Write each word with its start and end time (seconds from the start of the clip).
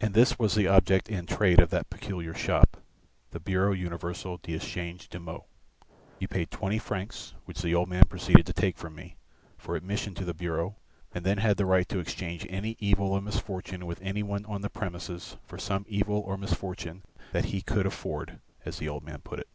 And 0.00 0.14
this 0.14 0.36
was 0.36 0.56
the 0.56 0.66
object 0.66 1.08
and 1.08 1.28
trade 1.28 1.60
of 1.60 1.70
that 1.70 1.90
peculiar 1.90 2.34
shop, 2.34 2.78
the 3.30 3.38
Bureau 3.38 3.72
Universel 3.72 4.38
d'Echange 4.38 5.08
de 5.08 5.20
Maux: 5.20 5.44
you 6.18 6.26
paid 6.26 6.50
twenty 6.50 6.80
francs, 6.80 7.34
which 7.44 7.62
the 7.62 7.72
old 7.72 7.88
man 7.88 8.02
proceeded 8.06 8.46
to 8.46 8.52
take 8.52 8.76
from 8.76 8.96
me, 8.96 9.14
for 9.56 9.76
admission 9.76 10.12
to 10.16 10.24
the 10.24 10.34
bureau 10.34 10.74
and 11.14 11.24
then 11.24 11.38
had 11.38 11.56
the 11.56 11.66
right 11.66 11.88
to 11.88 12.00
exchange 12.00 12.44
any 12.50 12.76
evil 12.80 13.12
or 13.12 13.22
misfortune 13.22 13.86
with 13.86 14.02
anyone 14.02 14.44
on 14.46 14.60
the 14.60 14.70
premises 14.70 15.36
for 15.46 15.56
some 15.56 15.86
evil 15.88 16.18
or 16.18 16.36
misfortune 16.36 17.04
that 17.30 17.44
he 17.54 17.62
"could 17.62 17.86
afford," 17.86 18.40
as 18.64 18.78
the 18.78 18.88
old 18.88 19.04
man 19.04 19.20
put 19.20 19.38
it. 19.38 19.46